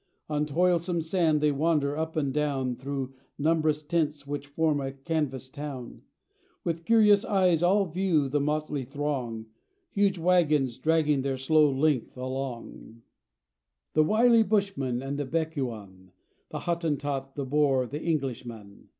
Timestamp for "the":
8.27-8.39, 13.93-14.01, 15.19-15.25, 16.49-16.61, 17.35-17.45